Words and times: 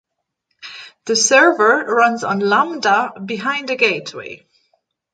The 1.05 1.15
server 1.15 1.85
runs 1.85 2.23
on 2.23 2.39
lambda 2.39 3.13
behind 3.23 3.69
a 3.69 3.75
gateway 3.75 4.47